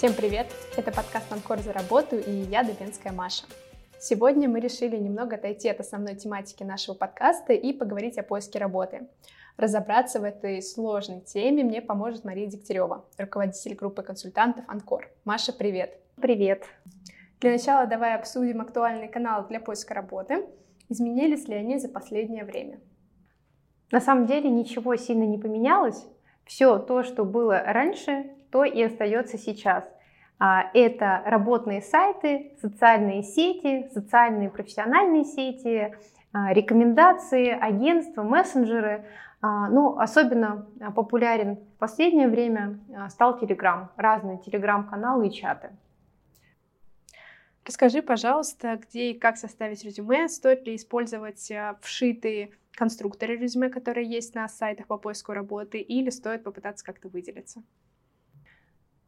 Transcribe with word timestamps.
Всем 0.00 0.14
привет! 0.14 0.46
Это 0.78 0.92
подкаст 0.92 1.30
«Анкор 1.30 1.58
за 1.58 1.74
работу» 1.74 2.16
и 2.16 2.30
я, 2.30 2.62
Дубенская 2.62 3.12
Маша. 3.12 3.44
Сегодня 3.98 4.48
мы 4.48 4.58
решили 4.58 4.96
немного 4.96 5.36
отойти 5.36 5.68
от 5.68 5.78
основной 5.78 6.14
тематики 6.14 6.62
нашего 6.62 6.94
подкаста 6.94 7.52
и 7.52 7.74
поговорить 7.74 8.16
о 8.16 8.22
поиске 8.22 8.58
работы. 8.58 9.08
Разобраться 9.58 10.18
в 10.18 10.24
этой 10.24 10.62
сложной 10.62 11.20
теме 11.20 11.64
мне 11.64 11.82
поможет 11.82 12.24
Мария 12.24 12.46
Дегтярева, 12.46 13.04
руководитель 13.18 13.74
группы 13.74 14.02
консультантов 14.02 14.64
«Анкор». 14.68 15.10
Маша, 15.26 15.52
привет! 15.52 16.00
Привет! 16.16 16.64
Для 17.40 17.50
начала 17.50 17.84
давай 17.84 18.14
обсудим 18.14 18.62
актуальные 18.62 19.10
каналы 19.10 19.48
для 19.48 19.60
поиска 19.60 19.92
работы. 19.92 20.46
Изменились 20.88 21.46
ли 21.46 21.56
они 21.56 21.78
за 21.78 21.90
последнее 21.90 22.46
время? 22.46 22.80
На 23.92 24.00
самом 24.00 24.24
деле 24.24 24.48
ничего 24.48 24.96
сильно 24.96 25.24
не 25.24 25.36
поменялось. 25.36 26.06
Все 26.46 26.78
то, 26.78 27.02
что 27.02 27.26
было 27.26 27.62
раньше, 27.62 28.30
то 28.50 28.64
и 28.64 28.82
остается 28.82 29.38
сейчас. 29.38 29.88
А, 30.42 30.70
это 30.72 31.22
работные 31.26 31.82
сайты, 31.82 32.56
социальные 32.62 33.22
сети, 33.22 33.90
социальные 33.92 34.48
профессиональные 34.48 35.24
сети, 35.24 35.94
а, 36.32 36.54
рекомендации, 36.54 37.50
агентства, 37.50 38.22
мессенджеры. 38.22 39.04
А, 39.42 39.68
ну, 39.68 39.98
особенно 39.98 40.66
популярен 40.96 41.56
в 41.56 41.78
последнее 41.78 42.28
время 42.28 42.78
стал 43.10 43.38
Telegram, 43.38 43.88
разные 43.96 44.38
Telegram-каналы 44.38 45.28
и 45.28 45.30
чаты. 45.30 45.70
Расскажи, 47.66 48.00
пожалуйста, 48.00 48.80
где 48.82 49.10
и 49.10 49.18
как 49.18 49.36
составить 49.36 49.84
резюме, 49.84 50.28
стоит 50.28 50.66
ли 50.66 50.74
использовать 50.74 51.52
вшитые 51.82 52.52
конструкторы 52.72 53.36
резюме, 53.36 53.68
которые 53.68 54.08
есть 54.08 54.34
на 54.34 54.48
сайтах 54.48 54.86
по 54.86 54.96
поиску 54.96 55.32
работы, 55.32 55.78
или 55.78 56.08
стоит 56.08 56.42
попытаться 56.42 56.84
как-то 56.84 57.08
выделиться? 57.08 57.62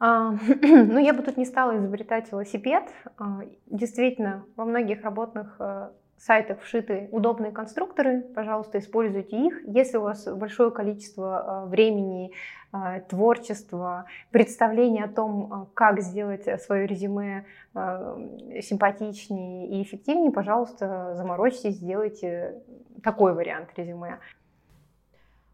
А, 0.05 0.33
ну, 0.62 0.98
я 0.98 1.14
бы 1.14 1.22
тут 1.22 1.36
не 1.36 1.45
стала 1.45 1.78
изобретать 1.78 2.33
велосипед. 2.33 2.83
А, 3.19 3.42
действительно, 3.67 4.45
во 4.56 4.64
многих 4.64 5.05
работных 5.05 5.55
э, 5.61 5.91
сайтах 6.17 6.61
вшиты 6.61 7.08
удобные 7.12 7.53
конструкторы. 7.53 8.23
Пожалуйста, 8.34 8.80
используйте 8.80 9.47
их. 9.47 9.62
Если 9.64 9.98
у 9.98 10.03
вас 10.03 10.27
большое 10.27 10.73
количество 10.73 11.64
э, 11.67 11.69
времени, 11.69 12.33
э, 12.73 13.03
творчества, 13.08 14.06
представления 14.33 15.05
о 15.05 15.08
том, 15.08 15.69
как 15.73 16.00
сделать 16.00 16.48
свое 16.61 16.89
резюме 16.89 17.45
симпатичнее 17.73 19.69
и 19.69 19.83
эффективнее, 19.84 20.33
пожалуйста, 20.33 21.14
заморочьтесь, 21.14 21.77
сделайте 21.77 22.61
такой 23.05 23.34
вариант 23.34 23.69
резюме 23.77 24.19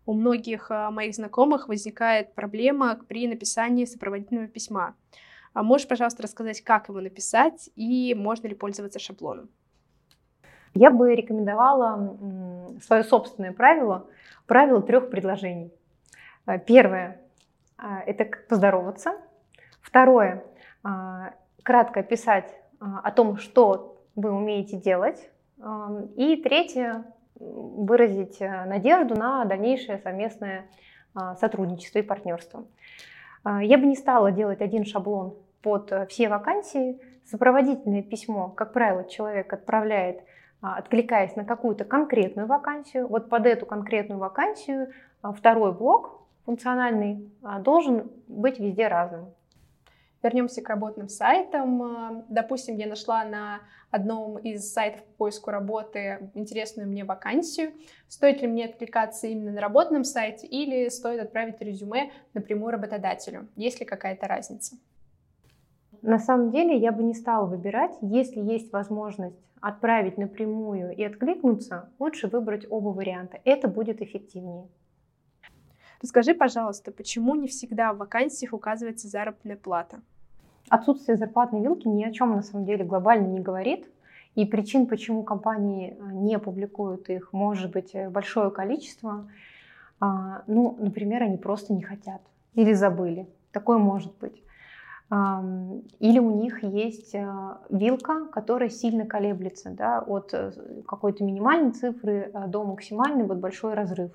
у 0.08 0.14
многих 0.14 0.70
а, 0.70 0.90
моих 0.90 1.14
знакомых 1.14 1.68
возникает 1.68 2.34
проблема 2.34 2.98
при 3.08 3.28
написании 3.28 3.84
сопроводительного 3.84 4.48
письма. 4.48 4.94
А 5.52 5.62
можешь, 5.62 5.86
пожалуйста, 5.86 6.22
рассказать, 6.22 6.62
как 6.62 6.88
его 6.88 7.02
написать 7.02 7.68
и 7.76 8.14
можно 8.14 8.46
ли 8.46 8.54
пользоваться 8.54 8.98
шаблоном? 8.98 9.50
Я 10.72 10.90
бы 10.90 11.14
рекомендовала 11.14 12.70
свое 12.82 13.04
собственное 13.04 13.52
правило, 13.52 14.06
правило 14.46 14.80
трех 14.80 15.10
предложений. 15.10 15.72
А, 16.46 16.56
первое– 16.56 17.20
это 18.06 18.24
поздороваться. 18.48 19.12
Второе– 19.82 20.42
кратко 21.62 22.00
описать 22.00 22.50
о 22.80 23.10
том, 23.10 23.36
что 23.36 24.02
вы 24.16 24.30
умеете 24.30 24.78
делать. 24.78 25.30
И 26.16 26.36
третье 26.42 27.04
выразить 27.38 28.40
э, 28.40 28.64
надежду 28.64 29.14
на 29.14 29.44
дальнейшее 29.44 29.98
совместное 29.98 30.66
а, 31.14 31.34
сотрудничество 31.36 31.98
и 31.98 32.02
партнерство. 32.02 32.64
А, 33.42 33.62
я 33.62 33.78
бы 33.78 33.86
не 33.86 33.96
стала 33.96 34.30
делать 34.30 34.60
один 34.60 34.84
шаблон 34.84 35.36
под 35.62 35.90
э, 35.90 36.06
все 36.06 36.28
вакансии. 36.28 37.00
Сопроводительное 37.24 38.02
письмо, 38.02 38.48
как 38.48 38.72
правило, 38.72 39.04
человек 39.04 39.52
отправляет, 39.52 40.22
а, 40.60 40.76
откликаясь 40.76 41.34
на 41.34 41.44
какую-то 41.44 41.84
конкретную 41.84 42.46
вакансию. 42.46 43.08
Вот 43.08 43.28
под 43.28 43.46
эту 43.46 43.66
конкретную 43.66 44.18
вакансию 44.18 44.92
второй 45.22 45.72
блок 45.72 46.22
функциональный 46.44 47.30
должен 47.60 48.10
быть 48.28 48.58
везде 48.58 48.88
разным. 48.88 49.26
Вернемся 50.22 50.62
к 50.62 50.68
работным 50.68 51.08
сайтам. 51.08 52.24
Допустим, 52.28 52.76
я 52.76 52.86
нашла 52.86 53.24
на 53.24 53.60
одном 53.90 54.36
из 54.38 54.72
сайтов 54.72 55.04
по 55.04 55.24
поиску 55.24 55.50
работы 55.50 56.30
интересную 56.34 56.88
мне 56.88 57.04
вакансию. 57.04 57.72
Стоит 58.08 58.42
ли 58.42 58.48
мне 58.48 58.64
откликаться 58.64 59.28
именно 59.28 59.52
на 59.52 59.60
работном 59.60 60.04
сайте 60.04 60.46
или 60.46 60.88
стоит 60.88 61.20
отправить 61.20 61.60
резюме 61.60 62.10
напрямую 62.34 62.72
работодателю? 62.72 63.48
Есть 63.54 63.80
ли 63.80 63.86
какая-то 63.86 64.26
разница? 64.26 64.76
На 66.02 66.18
самом 66.18 66.50
деле 66.50 66.76
я 66.76 66.92
бы 66.92 67.02
не 67.02 67.14
стала 67.14 67.46
выбирать. 67.46 67.96
Если 68.00 68.40
есть 68.40 68.72
возможность 68.72 69.36
отправить 69.60 70.18
напрямую 70.18 70.94
и 70.94 71.02
откликнуться, 71.02 71.90
лучше 71.98 72.28
выбрать 72.28 72.66
оба 72.70 72.88
варианта. 72.88 73.40
Это 73.44 73.68
будет 73.68 74.00
эффективнее. 74.02 74.68
Расскажи, 76.00 76.32
пожалуйста, 76.34 76.92
почему 76.92 77.34
не 77.34 77.48
всегда 77.48 77.92
в 77.92 77.98
вакансиях 77.98 78.52
указывается 78.52 79.08
заработная 79.08 79.56
плата? 79.56 80.00
Отсутствие 80.68 81.16
зарплатной 81.16 81.60
вилки 81.60 81.88
ни 81.88 82.04
о 82.04 82.12
чем 82.12 82.36
на 82.36 82.42
самом 82.42 82.66
деле 82.66 82.84
глобально 82.84 83.26
не 83.26 83.40
говорит. 83.40 83.88
И 84.36 84.44
причин, 84.44 84.86
почему 84.86 85.24
компании 85.24 85.96
э, 85.98 86.12
не 86.12 86.38
публикуют 86.38 87.08
их, 87.08 87.32
может 87.32 87.72
быть 87.72 87.94
э, 87.94 88.08
большое 88.08 88.52
количество. 88.52 89.28
А, 89.98 90.42
ну, 90.46 90.76
например, 90.78 91.24
они 91.24 91.36
просто 91.36 91.72
не 91.72 91.82
хотят 91.82 92.20
или 92.54 92.72
забыли. 92.74 93.26
Такое 93.50 93.78
может 93.78 94.16
быть. 94.18 94.42
Или 95.10 96.18
у 96.18 96.30
них 96.30 96.62
есть 96.62 97.14
э, 97.14 97.56
вилка, 97.70 98.26
которая 98.26 98.68
сильно 98.68 99.06
колеблется 99.06 99.70
да, 99.70 100.00
от 100.00 100.32
какой-то 100.86 101.24
минимальной 101.24 101.72
цифры 101.72 102.30
до 102.46 102.62
максимальной, 102.62 103.24
вот 103.24 103.38
большой 103.38 103.74
разрыв 103.74 104.12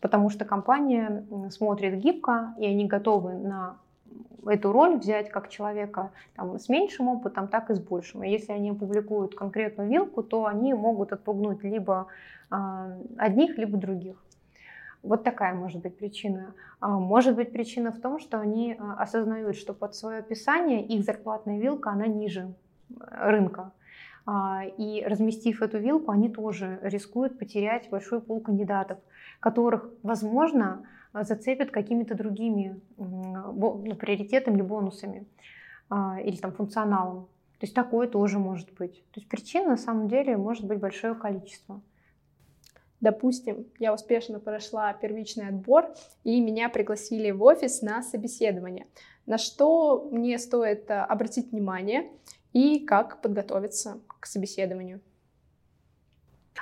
потому 0.00 0.30
что 0.30 0.44
компания 0.44 1.24
смотрит 1.50 1.94
гибко, 1.98 2.54
и 2.58 2.66
они 2.66 2.86
готовы 2.86 3.34
на 3.34 3.76
эту 4.46 4.72
роль 4.72 4.96
взять 4.96 5.30
как 5.30 5.48
человека 5.48 6.10
там, 6.34 6.58
с 6.58 6.68
меньшим 6.68 7.08
опытом, 7.08 7.48
так 7.48 7.70
и 7.70 7.74
с 7.74 7.80
большим. 7.80 8.24
И 8.24 8.30
если 8.30 8.52
они 8.52 8.72
публикуют 8.72 9.34
конкретную 9.34 9.88
вилку, 9.88 10.22
то 10.22 10.46
они 10.46 10.74
могут 10.74 11.12
отпугнуть 11.12 11.62
либо 11.62 12.06
э, 12.50 12.56
одних, 13.18 13.58
либо 13.58 13.76
других. 13.76 14.16
Вот 15.02 15.24
такая 15.24 15.54
может 15.54 15.80
быть 15.82 15.96
причина. 15.96 16.54
А 16.80 16.88
может 16.88 17.34
быть 17.34 17.52
причина 17.52 17.90
в 17.90 18.00
том, 18.00 18.18
что 18.18 18.38
они 18.38 18.76
а, 18.78 19.02
осознают, 19.02 19.56
что 19.56 19.72
под 19.72 19.94
свое 19.94 20.18
описание 20.18 20.84
их 20.84 21.04
зарплатная 21.04 21.58
вилка, 21.58 21.90
она 21.90 22.06
ниже 22.06 22.52
рынка. 22.98 23.72
И 24.28 25.04
разместив 25.06 25.62
эту 25.62 25.78
вилку, 25.78 26.10
они 26.10 26.28
тоже 26.28 26.78
рискуют 26.82 27.38
потерять 27.38 27.88
большой 27.90 28.20
пул 28.20 28.40
кандидатов 28.40 28.98
которых, 29.40 29.90
возможно, 30.02 30.86
зацепят 31.12 31.70
какими-то 31.70 32.14
другими 32.14 32.80
ну, 32.96 33.96
приоритетами 33.98 34.56
или 34.56 34.62
бонусами 34.62 35.26
а, 35.88 36.20
или 36.20 36.36
там 36.36 36.52
функционалом. 36.52 37.24
То 37.58 37.66
есть 37.66 37.74
такое 37.74 38.06
тоже 38.06 38.38
может 38.38 38.72
быть. 38.74 39.02
То 39.10 39.20
есть 39.20 39.28
причин 39.28 39.66
на 39.66 39.76
самом 39.76 40.08
деле 40.08 40.36
может 40.36 40.64
быть 40.64 40.78
большое 40.78 41.14
количество. 41.14 41.82
Допустим, 43.00 43.66
я 43.78 43.94
успешно 43.94 44.38
прошла 44.40 44.92
первичный 44.92 45.48
отбор, 45.48 45.86
и 46.22 46.38
меня 46.38 46.68
пригласили 46.68 47.30
в 47.30 47.42
офис 47.42 47.80
на 47.80 48.02
собеседование. 48.02 48.86
На 49.24 49.38
что 49.38 50.06
мне 50.12 50.38
стоит 50.38 50.90
э, 50.90 50.94
обратить 51.00 51.50
внимание 51.50 52.10
и 52.52 52.84
как 52.84 53.20
подготовиться 53.20 54.00
к 54.20 54.26
собеседованию? 54.26 55.00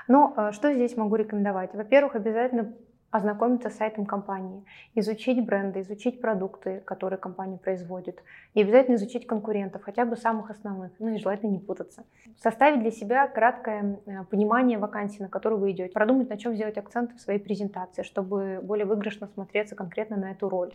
Ну, 0.06 0.34
э, 0.37 0.53
что 0.53 0.73
здесь 0.73 0.96
могу 0.96 1.17
рекомендовать? 1.17 1.75
Во-первых, 1.75 2.14
обязательно 2.14 2.75
ознакомиться 3.11 3.70
с 3.70 3.76
сайтом 3.76 4.05
компании, 4.05 4.64
изучить 4.94 5.44
бренды, 5.44 5.81
изучить 5.81 6.20
продукты, 6.20 6.82
которые 6.85 7.19
компания 7.19 7.56
производит, 7.56 8.23
и 8.52 8.61
обязательно 8.61 8.96
изучить 8.96 9.26
конкурентов, 9.26 9.82
хотя 9.82 10.05
бы 10.05 10.17
самых 10.17 10.50
основных, 10.50 10.93
ну 10.99 11.08
и 11.08 11.19
желательно 11.19 11.50
не 11.50 11.58
путаться. 11.58 12.05
Составить 12.37 12.81
для 12.81 12.91
себя 12.91 13.26
краткое 13.26 13.99
э, 14.05 14.25
понимание 14.25 14.79
вакансии, 14.79 15.23
на 15.23 15.29
которую 15.29 15.58
вы 15.61 15.70
идете, 15.70 15.93
продумать, 15.93 16.29
на 16.29 16.37
чем 16.37 16.55
сделать 16.55 16.76
акценты 16.76 17.17
в 17.17 17.20
своей 17.20 17.41
презентации, 17.41 18.02
чтобы 18.02 18.61
более 18.62 18.84
выигрышно 18.84 19.26
смотреться 19.26 19.75
конкретно 19.75 20.17
на 20.17 20.32
эту 20.32 20.49
роль. 20.49 20.73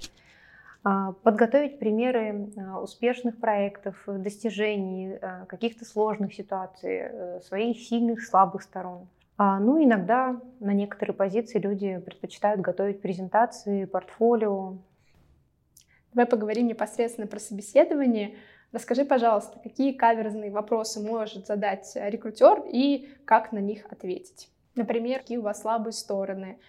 А, 0.83 1.13
подготовить 1.13 1.79
примеры 1.79 2.51
э, 2.55 2.75
успешных 2.75 3.39
проектов, 3.39 3.95
достижений, 4.05 5.17
каких-то 5.47 5.85
сложных 5.85 6.33
ситуаций, 6.33 7.41
своих 7.41 7.79
сильных, 7.79 8.23
слабых 8.23 8.63
сторон, 8.63 9.07
а, 9.37 9.59
ну, 9.59 9.83
иногда 9.83 10.39
на 10.59 10.73
некоторые 10.73 11.15
позиции 11.15 11.59
люди 11.59 11.97
предпочитают 11.99 12.61
готовить 12.61 13.01
презентации, 13.01 13.85
портфолио. 13.85 14.77
Давай 16.13 16.27
поговорим 16.27 16.67
непосредственно 16.67 17.25
про 17.25 17.39
собеседование. 17.39 18.35
Расскажи, 18.71 19.05
пожалуйста, 19.05 19.59
какие 19.59 19.91
каверзные 19.93 20.51
вопросы 20.51 20.99
может 20.99 21.47
задать 21.47 21.91
рекрутер 21.95 22.63
и 22.71 23.09
как 23.25 23.51
на 23.51 23.59
них 23.59 23.85
ответить. 23.91 24.49
Например, 24.75 25.19
какие 25.19 25.37
у 25.37 25.43
вас 25.43 25.61
слабые 25.61 25.93
стороны. 25.93 26.59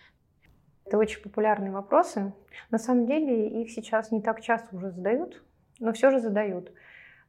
Это 0.86 0.98
очень 0.98 1.22
популярные 1.22 1.70
вопросы. 1.70 2.32
На 2.70 2.78
самом 2.78 3.06
деле 3.06 3.62
их 3.62 3.70
сейчас 3.70 4.10
не 4.10 4.20
так 4.20 4.40
часто 4.40 4.76
уже 4.76 4.90
задают. 4.90 5.42
но 5.80 5.92
все 5.92 6.10
же 6.10 6.20
задают. 6.20 6.72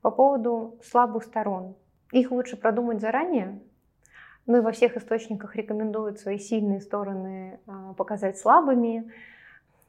По 0.02 0.12
поводу 0.12 0.78
слабых 0.84 1.24
сторон. 1.24 1.75
Их 2.12 2.31
лучше 2.31 2.57
продумать 2.57 3.02
заранее. 3.02 3.60
Ну 4.46 4.57
и 4.57 4.62
во 4.62 4.72
всех 4.72 4.96
источниках 4.98 5.56
рекомендуют 5.56 6.19
свои 6.19 6.38
сильные 6.38 6.80
стороны 6.80 7.60
а, 7.66 7.94
показать 7.94 8.38
слабыми. 8.38 9.12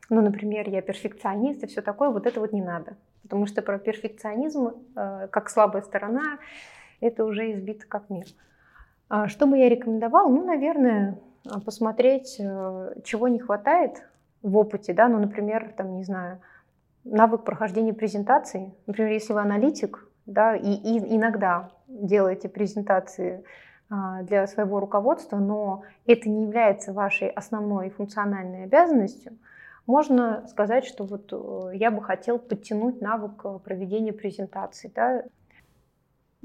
Ну, 0.09 0.23
например, 0.23 0.69
я 0.71 0.81
перфекционист 0.81 1.63
и 1.65 1.67
все 1.67 1.83
такое. 1.83 2.09
Вот 2.09 2.27
это 2.27 2.41
вот 2.41 2.53
не 2.53 2.63
надо. 2.63 2.97
Потому 3.23 3.47
что 3.47 3.61
про 3.61 3.79
перфекционизм 3.79 4.73
а, 4.95 5.27
как 5.27 5.51
слабая 5.51 5.83
сторона 5.83 6.39
это 7.01 7.25
уже 7.25 7.53
избито 7.53 7.87
как 7.87 8.09
мир. 8.09 8.25
А 9.09 9.29
что 9.29 9.47
бы 9.47 9.59
я 9.59 9.69
рекомендовала? 9.69 10.29
Ну, 10.29 10.45
наверное, 10.45 11.19
посмотреть, 11.65 12.37
э, 12.39 12.95
чего 13.05 13.29
не 13.29 13.39
хватает 13.39 14.03
в 14.43 14.57
опыте, 14.57 14.93
да, 14.93 15.09
ну, 15.09 15.19
например, 15.19 15.73
там, 15.77 15.97
не 15.97 16.05
знаю, 16.05 16.41
навык 17.05 17.45
прохождения 17.45 17.95
презентации. 17.95 18.75
Например, 18.87 19.13
если 19.13 19.33
вы 19.33 19.41
аналитик, 19.41 20.09
да, 20.27 20.57
и, 20.57 20.73
и 20.73 21.17
иногда 21.17 21.71
делаете 21.89 22.49
презентации 22.49 23.45
а, 23.89 24.23
для 24.23 24.47
своего 24.47 24.81
руководства, 24.81 25.37
но 25.37 25.83
это 26.07 26.29
не 26.29 26.43
является 26.43 26.93
вашей 26.93 27.29
основной 27.29 27.91
функциональной 27.91 28.65
обязанностью, 28.65 29.39
можно 29.87 30.45
сказать, 30.49 30.85
что 30.85 31.05
вот 31.05 31.33
э, 31.33 31.77
я 31.77 31.93
бы 31.93 32.03
хотел 32.03 32.41
подтянуть 32.41 33.01
навык 33.01 33.45
э, 33.45 33.59
проведения 33.63 34.13
презентации. 34.13 34.91
Да. 34.93 35.23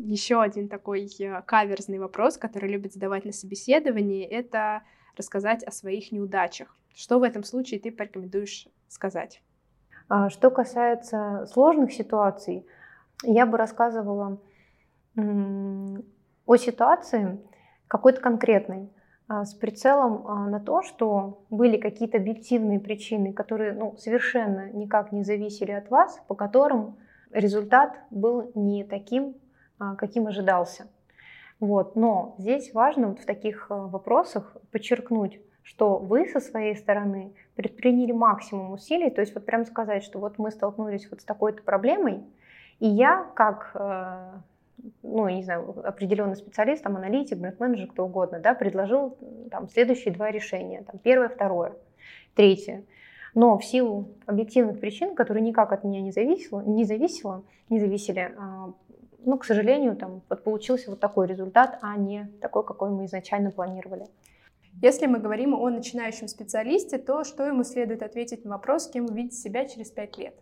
Еще 0.04 0.42
один 0.42 0.68
такой 0.68 1.08
э, 1.20 1.42
каверзный 1.44 2.00
вопрос, 2.00 2.38
который 2.38 2.70
любят 2.70 2.94
задавать 2.94 3.24
на 3.24 3.32
собеседовании, 3.32 4.26
это 4.26 4.82
рассказать 5.16 5.64
о 5.64 5.72
своих 5.72 6.12
неудачах. 6.12 6.76
Что 6.96 7.20
в 7.20 7.24
этом 7.24 7.44
случае 7.44 7.80
ты 7.80 7.92
порекомендуешь 7.92 8.68
сказать? 8.88 9.44
А, 10.10 10.30
что 10.30 10.50
касается 10.50 11.46
сложных 11.52 11.94
ситуаций, 11.94 12.66
я 13.24 13.46
бы 13.46 13.58
рассказывала 13.58 14.40
о 15.16 16.58
ситуации 16.58 17.40
какой-то 17.88 18.22
конкретной, 18.22 18.90
а, 19.28 19.46
с 19.46 19.54
прицелом 19.54 20.26
а, 20.28 20.50
на 20.50 20.60
то, 20.60 20.82
что 20.82 21.44
были 21.50 21.78
какие-то 21.78 22.18
объективные 22.18 22.80
причины, 22.80 23.34
которые 23.34 23.74
ну, 23.74 23.96
совершенно 23.98 24.72
никак 24.72 25.12
не 25.12 25.24
зависели 25.24 25.72
от 25.72 25.90
вас, 25.90 26.20
по 26.28 26.34
которым 26.34 26.98
результат 27.32 27.98
был 28.10 28.52
не 28.56 28.84
таким, 28.84 29.36
каким 29.98 30.28
ожидался. 30.28 30.88
Вот. 31.60 31.96
Но 31.96 32.36
здесь 32.38 32.74
важно 32.74 33.10
вот 33.10 33.20
в 33.20 33.26
таких 33.26 33.68
вопросах 33.70 34.58
подчеркнуть, 34.72 35.40
что 35.64 35.98
вы 35.98 36.28
со 36.28 36.40
своей 36.40 36.76
стороны 36.76 37.34
предприняли 37.56 38.12
максимум 38.12 38.72
усилий, 38.72 39.10
то 39.10 39.22
есть 39.22 39.34
вот 39.36 39.46
прям 39.46 39.66
сказать, 39.66 40.04
что 40.04 40.20
вот 40.20 40.38
мы 40.38 40.52
столкнулись 40.52 41.08
вот 41.10 41.22
с 41.22 41.24
такой-то 41.24 41.62
проблемой, 41.62 42.24
и 42.80 42.88
я 42.88 43.28
как, 43.36 43.72
э, 43.76 44.32
ну, 45.04 45.30
не 45.30 45.44
знаю, 45.44 45.76
определенный 45.86 46.36
специалист, 46.36 46.84
там, 46.84 46.98
аналитик, 46.98 47.38
бренд-менеджер, 47.38 47.88
кто 47.88 48.06
угодно, 48.06 48.40
да, 48.40 48.56
предложил 48.56 49.18
там 49.52 49.70
следующие 49.70 50.14
два 50.14 50.32
решения, 50.32 50.82
там, 50.82 50.98
первое, 50.98 51.30
второе, 51.30 51.74
третье. 52.34 52.84
Но 53.36 53.58
в 53.58 53.64
силу 53.64 54.10
объективных 54.26 54.80
причин, 54.80 55.16
которые 55.16 55.44
никак 55.44 55.72
от 55.72 55.84
меня 55.84 56.02
не 56.02 56.12
зависело, 56.12 56.62
не 56.62 56.84
зависело, 56.86 57.44
не 57.70 57.80
зависели, 57.80 58.34
а, 58.38 58.74
ну, 59.26 59.38
к 59.38 59.46
сожалению, 59.46 59.96
там 59.96 60.22
вот 60.30 60.44
получился 60.44 60.90
вот 60.90 61.00
такой 61.00 61.28
результат, 61.28 61.78
а 61.82 61.98
не 61.98 62.32
такой, 62.42 62.64
какой 62.66 62.90
мы 62.90 63.06
изначально 63.06 63.52
планировали. 63.52 64.06
Если 64.82 65.06
мы 65.06 65.20
говорим 65.20 65.54
о 65.54 65.70
начинающем 65.70 66.28
специалисте, 66.28 66.98
то 66.98 67.24
что 67.24 67.46
ему 67.46 67.64
следует 67.64 68.04
ответить 68.04 68.46
на 68.46 68.52
вопрос, 68.52 68.88
кем 68.88 69.06
вы 69.06 69.16
видите 69.16 69.36
себя 69.36 69.66
через 69.66 69.92
пять 69.92 70.18
лет? 70.18 70.36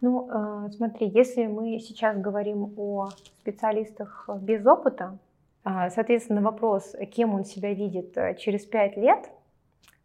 Ну, 0.00 0.28
э, 0.30 0.70
смотри, 0.70 1.08
если 1.08 1.46
мы 1.46 1.78
сейчас 1.78 2.16
говорим 2.18 2.72
о 2.76 3.08
специалистах 3.40 4.28
без 4.40 4.64
опыта, 4.64 5.18
э, 5.64 5.90
соответственно, 5.90 6.42
вопрос, 6.42 6.94
кем 7.12 7.34
он 7.34 7.44
себя 7.44 7.74
видит 7.74 8.16
э, 8.16 8.34
через 8.36 8.64
пять 8.64 8.96
лет, 8.96 9.30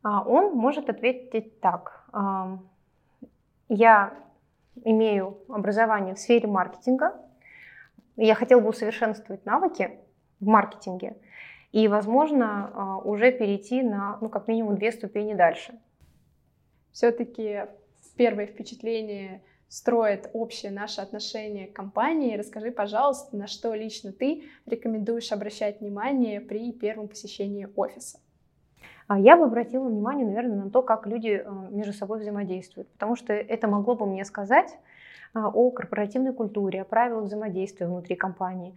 он 0.04 0.54
может 0.54 0.88
ответить 0.92 1.60
так. 1.62 2.06
Я 3.70 4.14
имею 4.84 5.38
образование 5.48 6.16
в 6.16 6.20
сфере 6.20 6.48
маркетинга, 6.48 7.20
я 8.18 8.36
хотел 8.36 8.62
бы 8.62 8.70
усовершенствовать 8.70 9.46
навыки 9.46 9.92
в 10.40 10.46
маркетинге, 10.46 11.18
и, 11.72 11.88
возможно, 11.88 12.72
а, 12.74 12.98
уже 13.00 13.32
перейти 13.32 13.82
на, 13.82 14.18
ну, 14.22 14.30
как 14.30 14.48
минимум, 14.48 14.76
две 14.76 14.92
ступени 14.92 15.34
дальше. 15.34 15.78
Все-таки 16.92 17.66
первое 18.16 18.48
впечатление 18.48 19.42
строит 19.68 20.30
общее 20.32 20.72
наше 20.72 21.02
отношение 21.02 21.68
к 21.68 21.74
компании. 21.74 22.38
Расскажи, 22.38 22.72
пожалуйста, 22.72 23.36
на 23.36 23.48
что 23.48 23.74
лично 23.74 24.14
ты 24.14 24.44
рекомендуешь 24.66 25.32
обращать 25.32 25.82
внимание 25.82 26.40
при 26.40 26.72
первом 26.72 27.10
посещении 27.10 27.68
офиса? 27.76 28.20
А 29.08 29.20
я 29.20 29.38
бы 29.38 29.46
обратила 29.46 29.88
внимание, 29.88 30.26
наверное, 30.26 30.64
на 30.64 30.70
то, 30.72 30.82
как 30.82 31.06
люди 31.06 31.44
а, 31.46 31.68
между 31.70 31.94
собой 31.94 32.20
взаимодействуют, 32.20 32.90
потому 32.90 33.16
что 33.16 33.34
это 33.34 33.68
могло 33.68 33.96
бы 33.96 34.06
мне 34.06 34.26
сказать 34.26 34.78
о 35.34 35.70
корпоративной 35.70 36.34
культуре, 36.34 36.82
о 36.82 36.86
правилах 36.86 37.26
взаимодействия 37.26 37.88
внутри 37.88 38.16
компании. 38.16 38.74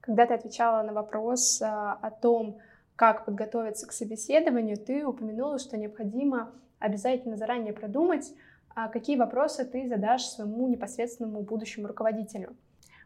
Когда 0.00 0.26
ты 0.26 0.34
отвечала 0.34 0.82
на 0.82 0.92
вопрос 0.92 1.62
а, 1.62 1.92
о 2.02 2.10
том, 2.10 2.58
как 2.96 3.24
подготовиться 3.24 3.86
к 3.86 3.92
собеседованию, 3.92 4.76
ты 4.76 5.06
упомянула, 5.06 5.58
что 5.58 5.76
необходимо 5.76 6.50
обязательно 6.78 7.36
заранее 7.36 7.72
продумать, 7.72 8.32
а, 8.74 8.88
какие 8.88 9.16
вопросы 9.16 9.64
ты 9.64 9.88
задашь 9.88 10.24
своему 10.24 10.68
непосредственному 10.68 11.42
будущему 11.42 11.86
руководителю. 11.86 12.54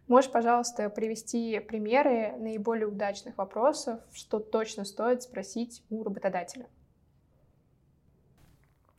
Можешь, 0.08 0.30
пожалуйста, 0.30 0.88
привести 0.88 1.60
примеры 1.60 2.32
наиболее 2.38 2.86
удачных 2.86 3.36
вопросов, 3.36 4.00
что 4.12 4.38
точно 4.38 4.84
стоит 4.84 5.22
спросить 5.22 5.84
у 5.90 6.02
работодателя? 6.02 6.66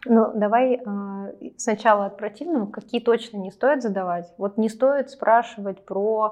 Ну, 0.06 0.32
давай 0.34 0.76
э, 0.76 1.52
сначала 1.58 2.06
от 2.06 2.18
противного, 2.18 2.68
какие 2.68 3.02
точно 3.02 3.38
не 3.38 3.52
стоит 3.52 3.82
задавать. 3.82 4.34
Вот 4.38 4.58
не 4.58 4.70
стоит 4.70 5.10
спрашивать 5.10 5.84
про 5.84 6.32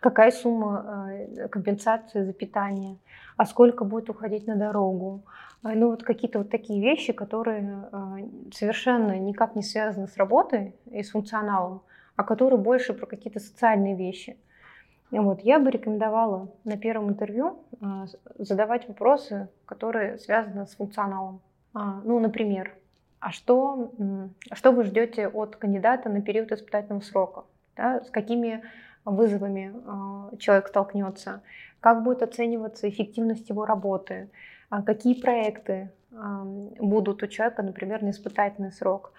какая 0.00 0.32
сумма 0.32 1.06
э, 1.12 1.48
компенсации 1.48 2.24
за 2.24 2.32
питание, 2.32 2.96
а 3.36 3.44
сколько 3.44 3.84
будет 3.84 4.10
уходить 4.10 4.48
на 4.48 4.56
дорогу. 4.56 5.22
Э, 5.62 5.74
ну, 5.74 5.90
вот 5.90 6.02
какие-то 6.02 6.38
вот 6.38 6.50
такие 6.50 6.82
вещи, 6.82 7.12
которые 7.12 7.88
э, 7.92 7.96
совершенно 8.52 9.16
никак 9.18 9.54
не 9.54 9.62
связаны 9.62 10.08
с 10.08 10.16
работой 10.16 10.74
и 10.90 11.02
с 11.02 11.10
функционалом, 11.10 11.82
а 12.16 12.24
которые 12.24 12.58
больше 12.58 12.94
про 12.94 13.06
какие-то 13.06 13.40
социальные 13.40 13.96
вещи. 13.96 14.36
Вот, 15.10 15.40
я 15.40 15.58
бы 15.58 15.70
рекомендовала 15.70 16.48
на 16.64 16.76
первом 16.76 17.10
интервью 17.10 17.60
э, 17.80 18.06
задавать 18.38 18.88
вопросы, 18.88 19.48
которые 19.64 20.18
связаны 20.18 20.66
с 20.66 20.74
функционалом. 20.74 21.40
А, 21.72 22.00
ну, 22.04 22.18
например, 22.18 22.74
а 23.20 23.30
что, 23.30 23.92
что 24.52 24.72
вы 24.72 24.84
ждете 24.84 25.28
от 25.28 25.56
кандидата 25.56 26.08
на 26.08 26.20
период 26.20 26.52
испытательного 26.52 27.00
срока? 27.00 27.44
Да, 27.74 28.02
с 28.02 28.10
какими 28.10 28.62
вызовами 29.04 29.74
человек 30.38 30.68
столкнется? 30.68 31.42
Как 31.80 32.02
будет 32.02 32.22
оцениваться 32.22 32.88
эффективность 32.88 33.48
его 33.48 33.64
работы? 33.64 34.28
А 34.68 34.82
какие 34.82 35.20
проекты 35.20 35.90
будут 36.10 37.22
у 37.22 37.26
человека, 37.26 37.62
например, 37.62 38.02
на 38.02 38.10
испытательный 38.10 38.72
срок? 38.72 39.12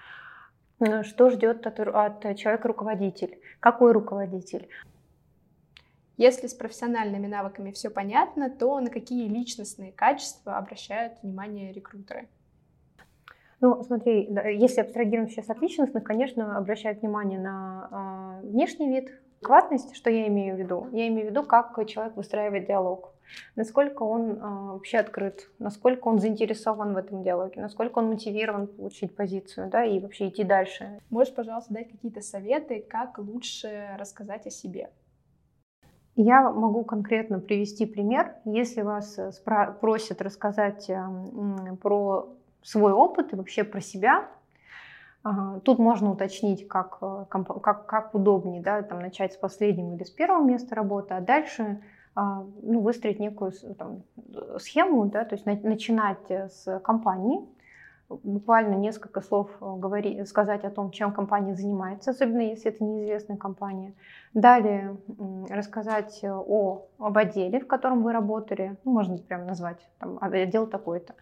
Что 1.04 1.30
ждет 1.30 1.66
от, 1.66 1.80
от 1.80 2.38
человека 2.38 2.68
руководитель? 2.68 3.40
Какой 3.60 3.94
руководитель? 3.94 4.68
Если 6.18 6.48
с 6.48 6.54
профессиональными 6.54 7.28
навыками 7.28 7.72
все 7.72 7.90
понятно, 7.90 8.50
то 8.50 8.80
на 8.80 8.90
какие 8.90 9.28
личностные 9.28 9.92
качества 9.92 10.58
обращают 10.58 11.14
внимание 11.22 11.74
рекрутеры? 11.74 12.28
Ну, 13.62 13.84
смотри, 13.84 14.30
если 14.58 14.82
абстрагировать 14.82 15.32
сейчас 15.32 15.50
от 15.50 15.62
личностных, 15.62 16.04
конечно, 16.04 16.58
обращают 16.58 17.02
внимание 17.02 17.40
на 17.40 18.42
э, 18.44 18.48
внешний 18.48 18.90
вид, 18.90 19.12
адекватность, 19.46 19.96
что 19.96 20.10
я 20.10 20.28
имею 20.28 20.56
в 20.56 20.60
виду? 20.60 20.88
Я 20.92 21.08
имею 21.08 21.28
в 21.28 21.30
виду, 21.30 21.44
как 21.44 21.78
человек 21.88 22.16
выстраивает 22.16 22.68
диалог, 22.68 23.14
насколько 23.56 24.04
он 24.04 24.32
э, 24.32 24.38
вообще 24.40 24.98
открыт, 24.98 25.50
насколько 25.60 26.08
он 26.08 26.20
заинтересован 26.20 26.94
в 26.94 26.98
этом 26.98 27.24
диалоге, 27.24 27.62
насколько 27.62 28.00
он 28.00 28.10
мотивирован 28.10 28.68
получить 28.68 29.16
позицию, 29.16 29.70
да, 29.70 29.86
и 29.86 30.00
вообще 30.00 30.30
идти 30.30 30.44
дальше. 30.44 31.00
Можешь, 31.10 31.34
пожалуйста, 31.34 31.74
дать 31.74 31.92
какие-то 31.92 32.22
советы, 32.22 32.86
как 32.88 33.20
лучше 33.20 33.96
рассказать 34.00 34.48
о 34.48 34.50
себе? 34.50 34.90
Я 36.16 36.50
могу 36.50 36.84
конкретно 36.84 37.40
привести 37.40 37.86
пример. 37.86 38.36
Если 38.46 38.82
вас 38.82 39.20
э, 39.20 39.32
просят 39.80 40.22
рассказать 40.22 40.90
эм, 40.90 41.78
про 41.78 42.30
свой 42.64 42.94
опыт 42.94 43.34
и 43.34 43.36
вообще 43.36 43.64
про 43.64 43.82
себя. 43.82 44.28
Тут 45.64 45.80
можно 45.80 46.12
уточнить, 46.12 46.68
как, 46.68 47.00
э, 47.02 47.26
как, 47.30 47.86
как 47.88 48.14
удобнее, 48.14 48.62
да, 48.62 48.84
там, 48.84 49.00
начать 49.00 49.34
с 49.34 49.38
последнего 49.38 49.96
или 49.96 50.04
с 50.04 50.12
первого 50.12 50.44
места 50.44 50.76
работы, 50.76 51.16
а 51.16 51.20
дальше 51.20 51.82
а, 52.14 52.46
ну, 52.62 52.80
выстроить 52.82 53.20
некую 53.20 53.52
там, 53.78 54.04
схему, 54.60 55.06
да, 55.06 55.26
то 55.26 55.34
есть 55.36 55.46
начинать 55.46 56.30
с 56.30 56.80
компании, 56.80 57.40
буквально 58.08 58.76
несколько 58.76 59.22
слов 59.22 59.50
говори, 59.60 60.24
сказать 60.26 60.64
о 60.64 60.70
том, 60.70 60.92
чем 60.92 61.12
компания 61.12 61.56
занимается, 61.56 62.12
особенно 62.12 62.42
если 62.42 62.72
это 62.72 62.84
неизвестная 62.84 63.38
компания. 63.38 63.96
Далее 64.34 64.98
рассказать 65.50 66.24
о, 66.24 66.86
об 67.00 67.18
отделе, 67.18 67.60
в 67.60 67.68
котором 67.68 68.04
вы 68.04 68.14
работали, 68.14 68.78
ну, 68.84 68.92
можно 68.92 69.18
прям 69.18 69.48
назвать, 69.48 69.90
там, 70.00 70.18
отдел 70.22 70.68
такой-то. 70.68 71.16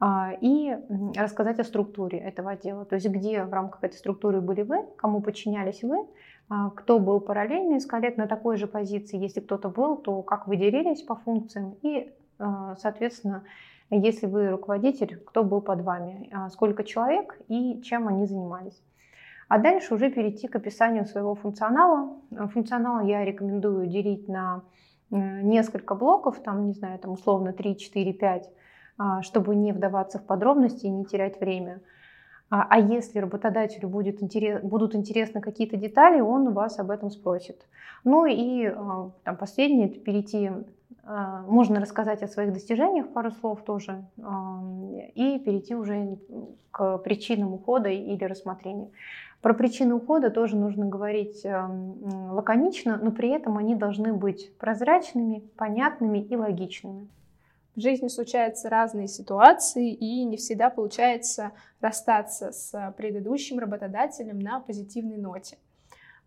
А, 0.00 0.32
и 0.40 0.76
рассказать 1.16 1.60
о 1.60 1.64
структуре 1.64 2.18
этого 2.18 2.52
отдела, 2.52 2.84
то 2.84 2.96
есть 2.96 3.08
где 3.08 3.44
в 3.44 3.52
рамках 3.52 3.84
этой 3.84 3.94
структуры 3.94 4.40
были 4.40 4.62
вы, 4.62 4.84
кому 4.96 5.20
подчинялись 5.20 5.82
вы, 5.82 6.06
а, 6.48 6.70
кто 6.70 6.98
был 6.98 7.20
параллельно 7.20 7.76
из 7.76 7.86
коллег 7.86 8.16
на 8.16 8.26
такой 8.26 8.56
же 8.56 8.66
позиции, 8.66 9.18
если 9.18 9.40
кто-то 9.40 9.68
был, 9.68 9.96
то 9.96 10.22
как 10.22 10.48
вы 10.48 10.56
делились 10.56 11.02
по 11.02 11.14
функциям 11.14 11.76
и, 11.82 12.12
а, 12.38 12.74
соответственно, 12.76 13.44
если 13.90 14.26
вы 14.26 14.48
руководитель, 14.48 15.18
кто 15.18 15.44
был 15.44 15.60
под 15.60 15.82
вами, 15.82 16.30
сколько 16.50 16.82
человек 16.82 17.38
и 17.48 17.82
чем 17.82 18.08
они 18.08 18.24
занимались. 18.24 18.82
А 19.48 19.58
дальше 19.58 19.94
уже 19.94 20.10
перейти 20.10 20.48
к 20.48 20.56
описанию 20.56 21.04
своего 21.04 21.34
функционала. 21.34 22.16
Функционал 22.54 23.04
я 23.04 23.22
рекомендую 23.22 23.86
делить 23.86 24.28
на 24.28 24.62
несколько 25.10 25.94
блоков, 25.94 26.42
там, 26.42 26.68
не 26.68 26.72
знаю, 26.72 26.98
там 26.98 27.12
условно 27.12 27.52
3, 27.52 27.76
4, 27.76 28.14
5 28.14 28.46
а, 28.46 28.50
чтобы 29.22 29.54
не 29.54 29.72
вдаваться 29.72 30.18
в 30.18 30.24
подробности 30.24 30.86
и 30.86 30.90
не 30.90 31.04
терять 31.04 31.40
время. 31.40 31.80
А, 32.52 32.66
а 32.68 32.78
если 32.78 33.18
работодателю 33.18 33.88
будет 33.88 34.22
интерес, 34.22 34.62
будут 34.62 34.94
интересны 34.94 35.40
какие-то 35.40 35.78
детали, 35.78 36.20
он 36.20 36.52
вас 36.52 36.78
об 36.78 36.90
этом 36.90 37.10
спросит. 37.10 37.66
Ну 38.04 38.26
и 38.26 38.66
а, 38.66 39.10
там, 39.24 39.36
последнее, 39.38 39.88
это 39.88 39.98
перейти, 40.00 40.50
можно 41.48 41.80
рассказать 41.80 42.22
о 42.22 42.28
своих 42.28 42.52
достижениях, 42.52 43.08
пару 43.08 43.32
слов 43.32 43.64
тоже, 43.64 44.04
и 45.14 45.40
перейти 45.44 45.74
уже 45.74 46.18
к 46.70 46.98
причинам 46.98 47.54
ухода 47.54 47.88
или 47.88 48.22
рассмотрения. 48.22 48.90
Про 49.40 49.54
причины 49.54 49.94
ухода 49.94 50.30
тоже 50.30 50.56
нужно 50.56 50.86
говорить 50.86 51.44
лаконично, 51.44 53.00
но 53.02 53.10
при 53.10 53.30
этом 53.30 53.58
они 53.58 53.74
должны 53.74 54.12
быть 54.12 54.56
прозрачными, 54.58 55.42
понятными 55.56 56.18
и 56.18 56.36
логичными. 56.36 57.08
В 57.74 57.80
жизни 57.80 58.08
случаются 58.08 58.68
разные 58.68 59.08
ситуации, 59.08 59.92
и 59.92 60.24
не 60.24 60.36
всегда 60.36 60.68
получается 60.68 61.52
расстаться 61.80 62.52
с 62.52 62.94
предыдущим 62.98 63.58
работодателем 63.58 64.38
на 64.38 64.60
позитивной 64.60 65.16
ноте. 65.16 65.56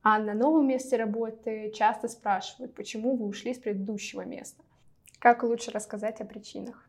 А 0.02 0.18
на 0.18 0.34
новом 0.34 0.68
месте 0.68 0.98
работы 0.98 1.72
часто 1.74 2.08
спрашивают, 2.08 2.74
почему 2.74 3.16
вы 3.16 3.26
ушли 3.26 3.54
с 3.54 3.60
предыдущего 3.60 4.22
места. 4.22 4.64
Как 5.20 5.44
лучше 5.44 5.72
рассказать 5.72 6.20
о 6.22 6.26
причинах? 6.26 6.88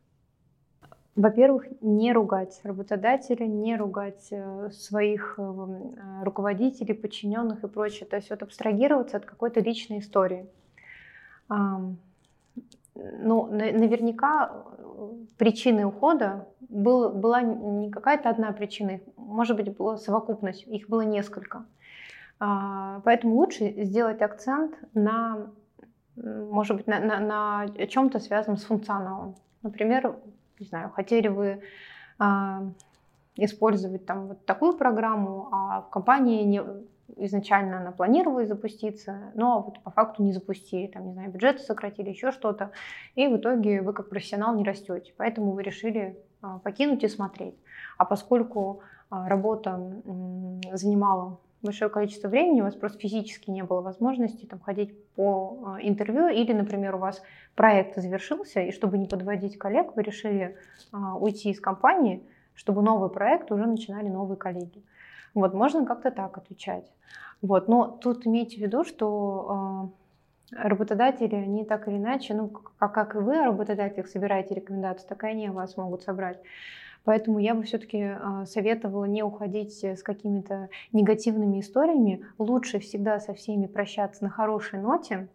Во-первых, 1.15 1.67
не 1.81 2.13
ругать 2.13 2.61
работодателя, 2.63 3.47
не 3.47 3.75
ругать 3.77 4.29
э, 4.31 4.69
своих 4.71 5.37
э, 5.39 5.43
э, 5.43 6.25
руководителей, 6.25 6.93
подчиненных 6.93 7.65
и 7.65 7.69
прочее. 7.69 8.07
То 8.07 8.17
есть 8.17 8.29
вот 8.29 8.43
абстрагироваться 8.43 9.17
от 9.17 9.25
какой-то 9.25 9.61
личной 9.61 10.01
истории 10.01 10.47
ну, 13.19 13.47
наверняка 13.47 14.51
э, 14.79 15.09
причиной 15.39 15.85
ухода 15.85 16.49
был, 16.61 17.11
была 17.11 17.43
не 17.43 17.91
какая-то 17.91 18.31
одна 18.31 18.53
причина, 18.53 19.01
может 19.17 19.57
быть, 19.57 19.77
была 19.77 19.97
совокупность, 19.97 20.67
их 20.67 20.89
было 20.89 21.03
несколько. 21.03 21.65
А, 22.39 23.01
поэтому 23.05 23.37
лучше 23.37 23.73
сделать 23.85 24.21
акцент 24.23 24.75
на, 24.95 25.51
может 26.17 26.77
быть, 26.77 26.87
на, 26.87 27.01
на, 27.01 27.21
на 27.21 27.87
чем-то 27.87 28.19
связанном 28.19 28.59
с 28.59 28.65
функционалом. 28.65 29.37
Например, 29.63 30.17
не 30.59 30.67
знаю, 30.67 30.91
хотели 30.91 31.29
вы 31.29 31.63
а, 32.19 32.63
использовать 33.37 34.07
там 34.07 34.29
вот 34.29 34.45
такую 34.47 34.75
программу, 34.75 35.49
а 35.53 35.83
в 35.83 35.91
компании 35.91 36.43
не, 36.45 36.63
изначально 37.17 37.81
она 37.81 37.93
планировалась 37.93 38.49
запуститься, 38.49 39.33
но 39.35 39.63
вот 39.63 39.83
по 39.83 39.91
факту 39.91 40.23
не 40.23 40.33
запустили, 40.33 40.87
там, 40.87 41.07
не 41.07 41.13
знаю, 41.13 41.31
бюджеты 41.31 41.61
сократили, 41.61 42.11
еще 42.11 42.33
что-то, 42.33 42.73
и 43.15 43.27
в 43.29 43.37
итоге 43.37 43.83
вы 43.83 43.93
как 43.93 44.09
профессионал 44.09 44.55
не 44.57 44.65
растете, 44.65 45.13
поэтому 45.17 45.53
вы 45.53 45.63
решили 45.63 46.19
а, 46.43 46.59
покинуть 46.59 47.05
и 47.05 47.09
смотреть. 47.09 47.55
А 47.99 48.05
поскольку 48.05 48.81
а, 49.11 49.29
работа 49.29 50.03
занимала 50.73 51.39
большое 51.63 51.91
количество 51.91 52.29
времени, 52.29 52.61
у 52.61 52.65
вас 52.65 52.75
просто 52.75 52.99
физически 52.99 53.51
не 53.51 53.63
было 53.63 53.81
возможности 53.81 54.45
там, 54.45 54.61
ходить 54.61 54.95
по 55.15 55.59
а, 55.65 55.79
интервью, 55.81 56.29
или, 56.29 56.53
например, 56.53 56.97
у 56.97 56.99
вас 56.99 57.23
проект 57.55 57.97
завершился, 57.97 58.61
и 58.61 58.73
чтобы 58.73 58.99
не 58.99 59.07
подводить 59.07 59.59
коллег, 59.59 59.97
вы 59.97 60.03
решили 60.03 60.57
уйти 60.93 61.51
из 61.51 61.61
компании, 61.61 62.23
чтобы 62.55 62.83
новый 62.83 63.11
проект 63.11 63.51
уже 63.53 63.67
начинали 63.67 64.09
новые 64.09 64.37
коллеги. 64.37 64.83
Вот, 65.37 65.53
можно 65.53 65.85
как-то 65.85 66.11
так 66.11 66.39
отвечать. 66.39 66.91
Вот, 67.43 67.69
но 67.69 67.87
тут 67.87 68.27
имейте 68.27 68.57
в 68.57 68.61
виду, 68.61 68.85
что 68.85 69.93
э, 70.51 70.63
работодатели, 70.63 71.35
они 71.35 71.67
так 71.67 71.89
или 71.89 71.99
иначе, 71.99 72.33
ну, 72.33 72.49
как, 72.49 72.93
как 72.93 73.15
и 73.15 73.19
вы 73.19 73.39
о 73.39 73.45
работодателях 73.45 74.09
собираете 74.09 74.55
рекомендации, 74.55 75.07
так 75.07 75.23
и 75.25 75.27
они 75.27 75.49
о 75.49 75.53
вас 75.53 75.77
могут 75.77 76.03
собрать. 76.03 76.41
Поэтому 77.05 77.39
я 77.39 77.55
бы 77.55 77.65
все-таки 77.65 77.99
э, 77.99 78.47
советовала 78.47 79.05
не 79.05 79.23
уходить 79.23 79.85
с 79.85 80.03
какими-то 80.03 80.71
негативными 80.93 81.61
историями. 81.61 82.25
Лучше 82.39 82.79
всегда 82.79 83.21
со 83.21 83.35
всеми 83.35 83.67
прощаться 83.67 84.25
на 84.25 84.31
хорошей 84.31 84.81
ноте, 84.81 85.29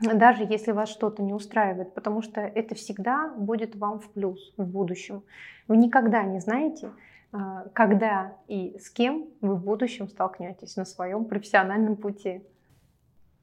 даже 0.00 0.44
если 0.48 0.72
вас 0.72 0.88
что-то 0.88 1.22
не 1.22 1.34
устраивает, 1.34 1.92
потому 1.92 2.22
что 2.22 2.40
это 2.40 2.74
всегда 2.74 3.28
будет 3.36 3.76
вам 3.76 4.00
в 4.00 4.08
плюс 4.08 4.54
в 4.56 4.64
будущем. 4.64 5.22
Вы 5.68 5.76
никогда 5.76 6.22
не 6.22 6.40
знаете, 6.40 6.86
а, 6.86 7.09
когда 7.74 8.36
и 8.48 8.76
с 8.78 8.90
кем 8.90 9.28
вы 9.40 9.54
в 9.54 9.64
будущем 9.64 10.08
столкнетесь 10.08 10.76
на 10.76 10.84
своем 10.84 11.24
профессиональном 11.26 11.96
пути. 11.96 12.44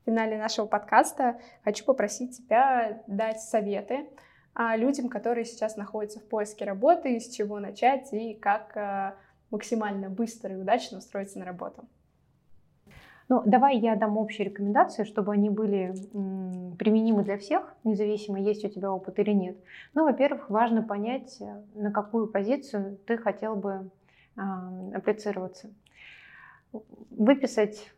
В 0.01 0.05
финале 0.05 0.37
нашего 0.37 0.65
подкаста 0.65 1.39
хочу 1.63 1.85
попросить 1.85 2.37
тебя 2.37 3.01
дать 3.07 3.41
советы 3.41 4.07
а, 4.53 4.75
людям, 4.75 5.07
которые 5.07 5.45
сейчас 5.45 5.77
находятся 5.77 6.19
в 6.19 6.27
поиске 6.27 6.65
работы, 6.65 7.19
с 7.19 7.29
чего 7.29 7.59
начать 7.59 8.11
и 8.11 8.33
как 8.33 8.75
а, 8.75 9.15
максимально 9.51 10.09
быстро 10.09 10.53
и 10.53 10.57
удачно 10.57 10.97
устроиться 10.97 11.37
на 11.37 11.45
работу. 11.45 11.87
Ну, 13.29 13.43
давай 13.45 13.77
я 13.77 13.95
дам 13.95 14.17
общие 14.17 14.47
рекомендации, 14.47 15.03
чтобы 15.03 15.33
они 15.33 15.49
были 15.49 15.93
применимы 16.77 17.23
для 17.23 17.37
всех, 17.37 17.75
независимо, 17.83 18.39
есть 18.39 18.63
у 18.63 18.69
тебя 18.69 18.91
опыт 18.91 19.19
или 19.19 19.31
нет. 19.31 19.57
Ну, 19.93 20.05
во-первых, 20.05 20.49
важно 20.49 20.81
понять, 20.81 21.37
э, 21.41 21.61
на 21.75 21.91
какую 21.91 22.27
позицию 22.27 22.97
ты 23.05 23.17
хотел 23.17 23.55
бы 23.55 23.89
э, 24.37 24.41
апплицироваться. 24.93 25.69
Выписать, 27.09 27.91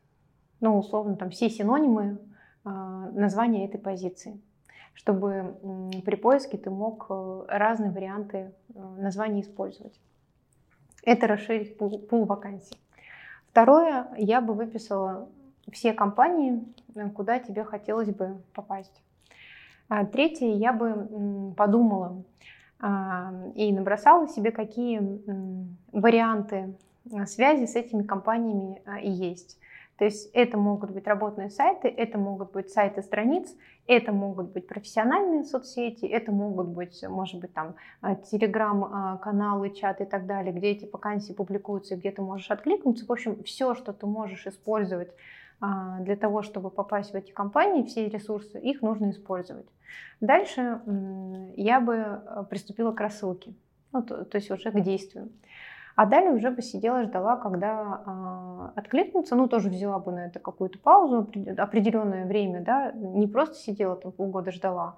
ну, 0.61 0.77
условно, 0.79 1.15
там 1.15 1.29
все 1.29 1.49
синонимы 1.49 2.17
э, 2.65 2.69
названия 2.69 3.65
этой 3.65 3.79
позиции 3.79 4.39
чтобы 4.99 5.55
при 6.05 6.17
поиске 6.17 6.57
ты 6.57 6.69
мог 6.69 7.05
э, 7.09 7.45
разные 7.47 7.89
варианты 7.89 8.37
э, 8.75 8.79
названий 8.97 9.39
использовать. 9.41 9.97
Это 11.03 11.25
расширить 11.25 11.77
пул, 11.77 11.99
пул 11.99 12.25
вакансий. 12.25 12.77
Второе, 13.59 14.07
я 14.15 14.39
бы 14.39 14.53
выписала 14.53 15.27
все 15.69 15.91
компании, 15.91 16.63
э, 16.95 17.09
куда 17.09 17.39
тебе 17.39 17.65
хотелось 17.65 18.07
бы 18.07 18.41
попасть. 18.53 19.03
А 19.89 20.05
третье, 20.05 20.47
я 20.47 20.71
бы 20.71 21.53
подумала 21.57 22.23
а, 22.79 23.33
и 23.55 23.73
набросала 23.73 24.29
себе, 24.29 24.51
какие 24.51 25.01
варианты 25.91 26.73
э, 27.11 27.25
связи 27.25 27.65
с 27.65 27.75
этими 27.75 28.03
компаниями 28.03 28.81
и 29.01 29.09
есть. 29.09 29.58
То 29.99 30.05
есть 30.05 30.31
это 30.33 30.57
могут 30.57 30.91
быть 30.91 31.05
работные 31.07 31.49
сайты, 31.49 31.89
это 31.89 32.17
могут 32.17 32.53
быть 32.53 32.69
сайты 32.69 33.01
страниц, 33.01 33.53
это 33.85 34.13
могут 34.13 34.53
быть 34.53 34.65
профессиональные 34.65 35.43
соцсети, 35.43 36.05
это 36.05 36.31
могут 36.31 36.69
быть, 36.69 37.03
может 37.09 37.41
быть, 37.41 37.53
там 37.53 37.75
телеграм-каналы, 38.31 39.71
чаты 39.71 40.05
и 40.05 40.07
так 40.07 40.25
далее, 40.25 40.53
где 40.53 40.67
эти 40.67 40.89
вакансии 40.89 41.33
публикуются, 41.33 41.97
где 41.97 42.11
ты 42.11 42.21
можешь 42.21 42.49
откликнуться. 42.49 43.05
В 43.05 43.11
общем, 43.11 43.43
все, 43.43 43.75
что 43.75 43.91
ты 43.91 44.05
можешь 44.05 44.47
использовать 44.47 45.09
а, 45.59 45.99
для 45.99 46.15
того, 46.15 46.43
чтобы 46.43 46.69
попасть 46.69 47.11
в 47.11 47.15
эти 47.15 47.31
компании, 47.31 47.83
все 47.83 48.07
ресурсы, 48.07 48.57
их 48.57 48.81
нужно 48.81 49.09
использовать. 49.09 49.67
Дальше 50.21 50.79
я 51.57 51.81
бы 51.81 51.95
э, 51.95 52.43
приступила 52.49 52.93
к 52.93 53.01
рассылке, 53.01 53.53
ну, 53.91 54.01
то, 54.01 54.23
то 54.23 54.37
есть 54.37 54.49
уже 54.49 54.71
к 54.71 54.79
действию. 54.79 55.29
А 55.99 56.05
далее 56.05 56.31
уже 56.31 56.49
посидела, 56.51 57.03
ждала, 57.03 57.35
когда 57.35 58.01
э, 58.05 58.79
откликнутся. 58.79 59.35
Ну, 59.35 59.49
тоже 59.49 59.67
взяла 59.67 59.99
бы 59.99 60.13
на 60.13 60.27
это 60.27 60.39
какую-то 60.39 60.79
паузу, 60.79 61.29
определенное 61.57 62.25
время, 62.25 62.61
да, 62.61 62.93
не 62.93 63.27
просто 63.27 63.55
сидела 63.55 63.97
там 63.97 64.13
полгода 64.13 64.49
ждала, 64.53 64.95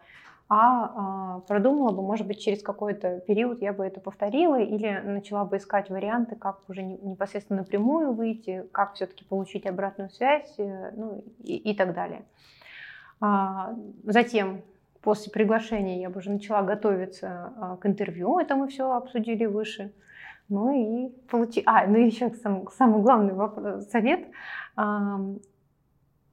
а 0.48 1.40
э, 1.40 1.48
продумала 1.48 1.92
бы, 1.92 2.04
может 2.04 2.28
быть, 2.28 2.40
через 2.40 2.62
какой-то 2.62 3.20
период 3.22 3.64
я 3.64 3.74
бы 3.74 3.84
это 3.84 4.00
повторила 4.00 4.62
или 4.62 5.02
начала 5.04 5.44
бы 5.44 5.58
искать 5.58 5.90
варианты, 5.90 6.36
как 6.36 6.60
уже 6.70 6.84
непосредственно 6.84 7.62
напрямую 7.62 8.14
выйти, 8.14 8.68
как 8.72 8.94
все-таки 8.94 9.26
получить 9.26 9.66
обратную 9.66 10.12
связь, 10.12 10.54
э, 10.60 10.92
ну 10.96 11.24
и, 11.40 11.56
и 11.56 11.76
так 11.76 11.96
далее. 11.96 12.26
А, 13.20 13.74
затем 14.04 14.62
после 15.02 15.32
приглашения 15.32 16.00
я 16.00 16.12
бы 16.12 16.20
уже 16.20 16.30
начала 16.30 16.62
готовиться 16.62 17.54
а, 17.58 17.78
к 17.78 17.88
интервью, 17.88 18.38
это 18.38 18.56
мы 18.56 18.68
все 18.68 18.92
обсудили 18.92 19.48
выше. 19.48 19.92
Ну 20.52 20.70
и 20.70 21.10
получи... 21.30 21.64
А, 21.66 21.88
ну 21.88 21.98
еще 21.98 22.30
сам, 22.44 22.68
самый 22.78 23.02
главный 23.02 23.34
вопрос, 23.34 23.90
совет. 23.90 24.28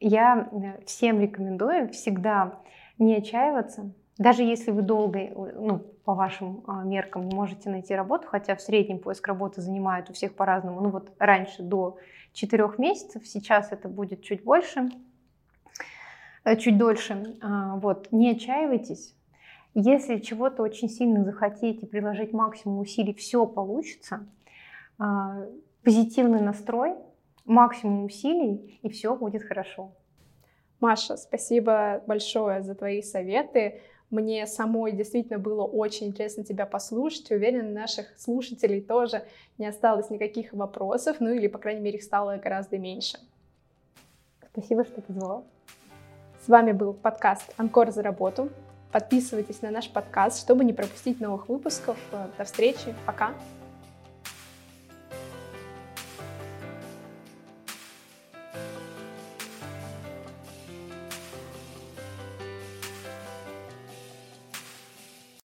Я 0.00 0.48
э, 0.50 0.84
всем 0.86 1.20
рекомендую 1.20 1.88
всегда 1.90 2.60
не 2.98 3.16
отчаиваться, 3.16 3.92
даже 4.16 4.42
если 4.42 4.72
вы 4.72 4.82
долго, 4.82 5.20
ну, 5.54 5.78
по 6.04 6.14
вашим 6.14 6.64
а, 6.66 6.82
меркам 6.82 7.28
не 7.28 7.34
можете 7.34 7.70
найти 7.70 7.94
работу, 7.94 8.26
хотя 8.26 8.56
в 8.56 8.60
среднем 8.60 8.98
поиск 8.98 9.26
работы 9.28 9.60
занимает 9.60 10.10
у 10.10 10.12
всех 10.12 10.34
по-разному, 10.34 10.80
ну 10.80 10.90
вот 10.90 11.12
раньше 11.18 11.62
до 11.62 11.98
4 12.32 12.70
месяцев, 12.78 13.26
сейчас 13.26 13.70
это 13.70 13.88
будет 13.88 14.22
чуть 14.22 14.42
больше, 14.42 14.88
э, 16.44 16.56
чуть 16.56 16.76
дольше. 16.76 17.36
А, 17.40 17.76
вот, 17.76 18.08
не 18.10 18.30
отчаивайтесь. 18.30 19.17
Если 19.80 20.18
чего-то 20.18 20.64
очень 20.64 20.88
сильно 20.88 21.22
захотите, 21.22 21.86
приложить 21.86 22.32
максимум 22.32 22.80
усилий, 22.80 23.14
все 23.14 23.46
получится. 23.46 24.26
А, 24.98 25.46
позитивный 25.84 26.40
настрой, 26.40 26.96
максимум 27.44 28.06
усилий, 28.06 28.80
и 28.82 28.88
все 28.88 29.14
будет 29.14 29.44
хорошо. 29.44 29.92
Маша, 30.80 31.16
спасибо 31.16 32.02
большое 32.08 32.60
за 32.64 32.74
твои 32.74 33.02
советы. 33.02 33.80
Мне 34.10 34.48
самой 34.48 34.90
действительно 34.90 35.38
было 35.38 35.62
очень 35.62 36.08
интересно 36.08 36.42
тебя 36.42 36.66
послушать. 36.66 37.30
Уверена, 37.30 37.70
наших 37.70 38.18
слушателей 38.18 38.80
тоже 38.80 39.22
не 39.58 39.66
осталось 39.68 40.10
никаких 40.10 40.52
вопросов, 40.52 41.18
ну 41.20 41.30
или, 41.30 41.46
по 41.46 41.58
крайней 41.58 41.82
мере, 41.82 41.98
их 41.98 42.02
стало 42.02 42.36
гораздо 42.38 42.78
меньше. 42.78 43.16
Спасибо, 44.50 44.84
что 44.84 45.02
позвала. 45.02 45.44
С 46.44 46.48
вами 46.48 46.72
был 46.72 46.94
подкаст 46.94 47.54
«Анкор 47.58 47.92
за 47.92 48.02
работу». 48.02 48.50
Подписывайтесь 48.92 49.62
на 49.62 49.70
наш 49.70 49.88
подкаст, 49.90 50.40
чтобы 50.40 50.64
не 50.64 50.72
пропустить 50.72 51.20
новых 51.20 51.48
выпусков. 51.48 51.96
До 52.38 52.44
встречи. 52.44 52.94
Пока. 53.06 53.34